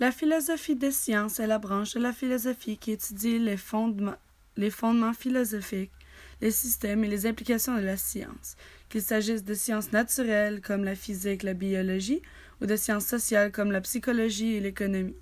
[0.00, 5.92] La philosophie des sciences est la branche de la philosophie qui étudie les fondements, philosophiques,
[6.40, 8.56] les systèmes et les implications de la science,
[8.88, 12.22] qu'il s'agisse de sciences naturelles comme la physique, la biologie,
[12.60, 15.16] ou de sciences sociales comme la psychologie et l'économie.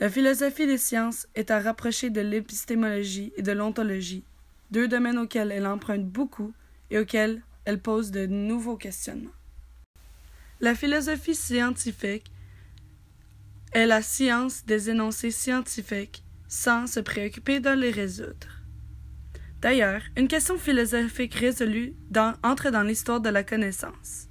[0.00, 4.24] La philosophie des sciences est à rapprocher de l'épistémologie et de l'ontologie,
[4.70, 6.54] deux domaines auxquels elle emprunte beaucoup
[6.90, 9.32] et auxquels elle pose de nouveaux questionnements.
[10.60, 12.30] La philosophie scientifique
[13.72, 18.62] est la science des énoncés scientifiques sans se préoccuper de les résoudre.
[19.60, 21.94] D'ailleurs, une question philosophique résolue
[22.42, 24.28] entre dans l'histoire de la connaissance.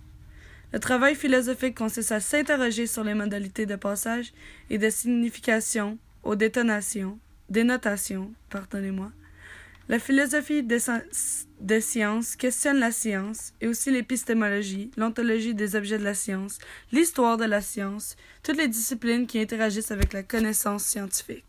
[0.74, 4.34] Le travail philosophique consiste à s'interroger sur les modalités de passage
[4.70, 7.20] et de signification aux détonations,
[7.50, 9.12] dénotations, pardonnez-moi.
[9.90, 16.14] La philosophie des, sciences questionne la science et aussi l'épistémologie, l'ontologie des objets de la
[16.14, 16.60] science,
[16.92, 21.46] l'histoire de la science, toutes les disciplines qui interagissent avec la connaissance scientifique.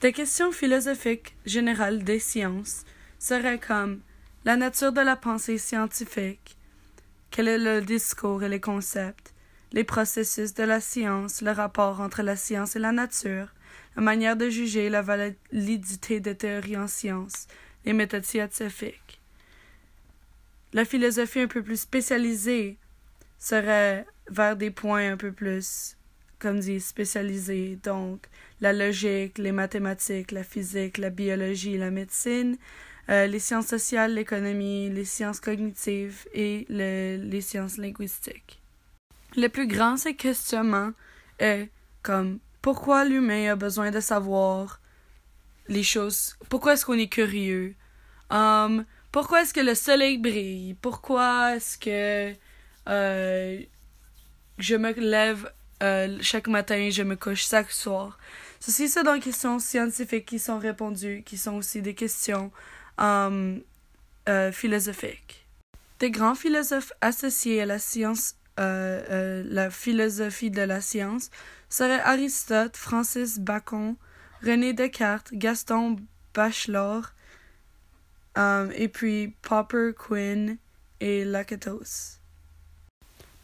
[0.00, 2.84] Des questions philosophiques générales des sciences
[3.18, 4.00] seraient comme
[4.46, 6.56] la nature de la pensée scientifique,
[7.30, 9.34] quel est le discours et les concepts,
[9.72, 13.48] les processus de la science, le rapport entre la science et la nature,
[13.96, 17.46] la manière de juger la validité des théories en science,
[17.84, 19.20] les méthodes scientifiques.
[20.72, 22.76] La philosophie un peu plus spécialisée
[23.38, 25.96] serait vers des points un peu plus
[26.40, 28.26] comme dit, spécialisés, donc
[28.60, 32.56] la logique, les mathématiques, la physique, la biologie, la médecine,
[33.10, 38.60] euh, les sciences sociales, l'économie, les sciences cognitives et les sciences linguistiques.
[39.36, 40.92] Le plus grand ces questionnements
[41.38, 41.68] est
[42.02, 44.80] comme pourquoi l'humain a besoin de savoir
[45.68, 47.74] les choses, pourquoi est-ce qu'on est curieux,
[48.30, 52.34] um, pourquoi est-ce que le soleil brille, pourquoi est-ce que
[52.88, 53.60] euh,
[54.58, 58.18] je me lève euh, chaque matin, je me couche chaque soir?
[58.60, 62.52] Ceci, c'est des questions scientifiques qui sont répondues, qui sont aussi des questions
[62.98, 63.62] um,
[64.28, 65.46] euh, philosophiques.
[65.98, 71.30] Des grands philosophes associés à la science, euh, euh, la philosophie de la science
[71.68, 73.96] seraient Aristote, Francis Bacon,
[74.44, 75.96] René Descartes, Gaston
[76.34, 77.12] Bachelor,
[78.36, 80.58] um, et puis Popper, Quinn
[81.00, 82.18] et Lakatos.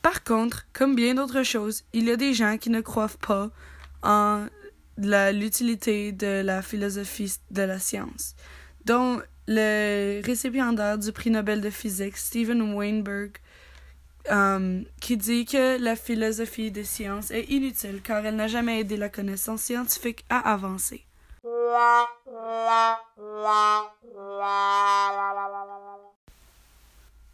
[0.03, 3.50] Par contre, comme bien d'autres choses, il y a des gens qui ne croient pas
[4.03, 4.47] en
[4.99, 8.34] l'utilité de la philosophie de la science,
[8.84, 13.32] dont le récipiendaire du prix Nobel de physique, Stephen Weinberg,
[14.31, 18.97] um, qui dit que la philosophie des sciences est inutile car elle n'a jamais aidé
[18.97, 21.04] la connaissance scientifique à avancer.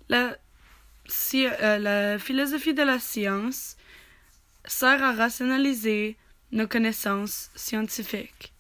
[0.08, 0.36] La
[1.06, 3.76] si, euh, la philosophie de la science
[4.64, 6.16] sert à rationaliser
[6.53, 8.53] nos connaissances scientifiques.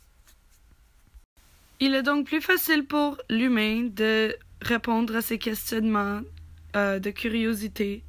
[1.80, 6.20] Il est donc plus facile pour l'humain de répondre à ces questionnements
[6.76, 8.02] euh, de curiosité,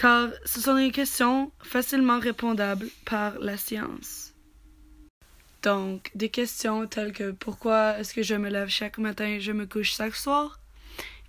[0.00, 4.32] car ce sont des questions facilement répondables par la science.
[5.62, 9.50] Donc, des questions telles que pourquoi est-ce que je me lève chaque matin et je
[9.50, 10.60] me couche chaque soir?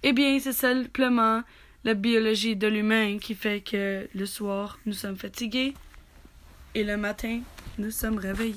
[0.03, 1.41] Eh bien, c'est simplement
[1.83, 5.73] la biologie de l'humain qui fait que le soir, nous sommes fatigués
[6.75, 7.41] et le matin,
[7.79, 8.53] nous sommes réveillés.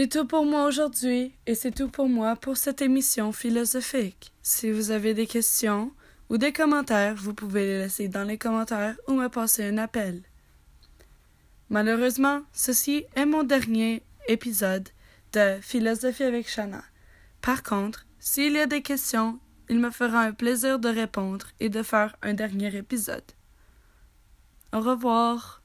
[0.00, 4.32] C'est tout pour moi aujourd'hui et c'est tout pour moi pour cette émission philosophique.
[4.42, 5.90] Si vous avez des questions
[6.30, 10.22] ou des commentaires, vous pouvez les laisser dans les commentaires ou me passer un appel.
[11.68, 14.88] Malheureusement, ceci est mon dernier épisode
[15.32, 16.84] de Philosophie avec Shana.
[17.40, 21.70] Par contre, s'il y a des questions, il me fera un plaisir de répondre et
[21.70, 23.32] de faire un dernier épisode.
[24.72, 25.57] Au revoir.